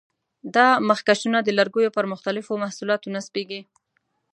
دا 0.55 0.67
مخکشونه 0.89 1.39
د 1.43 1.49
لرګیو 1.57 1.93
پر 1.95 2.05
مختلفو 2.13 2.53
محصولاتو 2.63 3.11
نصبېږي. 3.15 3.61